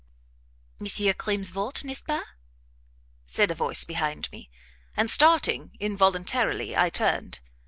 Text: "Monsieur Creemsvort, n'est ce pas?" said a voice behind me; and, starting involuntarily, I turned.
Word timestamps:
"Monsieur 0.79 1.13
Creemsvort, 1.13 1.83
n'est 1.83 1.93
ce 1.99 2.01
pas?" 2.03 2.23
said 3.23 3.51
a 3.51 3.53
voice 3.53 3.83
behind 3.83 4.31
me; 4.31 4.49
and, 4.97 5.11
starting 5.11 5.77
involuntarily, 5.79 6.75
I 6.75 6.89
turned. 6.89 7.37